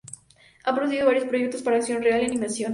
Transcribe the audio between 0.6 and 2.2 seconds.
Ha producido varios proyectos para acción